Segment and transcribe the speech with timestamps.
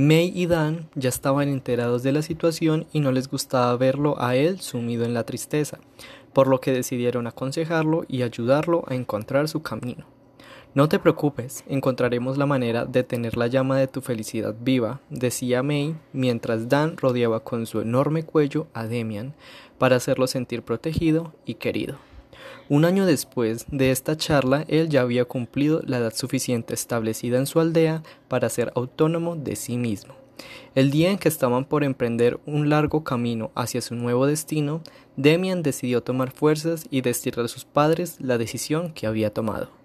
[0.00, 4.36] May y Dan ya estaban enterados de la situación y no les gustaba verlo a
[4.36, 5.80] él sumido en la tristeza,
[6.32, 10.06] por lo que decidieron aconsejarlo y ayudarlo a encontrar su camino.
[10.72, 15.64] No te preocupes, encontraremos la manera de tener la llama de tu felicidad viva, decía
[15.64, 19.34] May, mientras Dan rodeaba con su enorme cuello a Demian
[19.78, 22.07] para hacerlo sentir protegido y querido.
[22.68, 27.46] Un año después de esta charla, él ya había cumplido la edad suficiente establecida en
[27.46, 30.14] su aldea para ser autónomo de sí mismo.
[30.74, 34.82] El día en que estaban por emprender un largo camino hacia su nuevo destino,
[35.16, 39.77] Demian decidió tomar fuerzas y decirle a sus padres la decisión que había tomado.